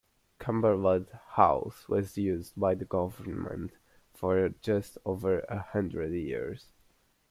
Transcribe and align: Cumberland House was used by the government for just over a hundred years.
Cumberland 0.39 1.09
House 1.35 1.87
was 1.87 2.17
used 2.17 2.53
by 2.59 2.73
the 2.73 2.85
government 2.85 3.73
for 4.15 4.49
just 4.49 4.97
over 5.05 5.41
a 5.41 5.59
hundred 5.59 6.11
years. 6.13 6.71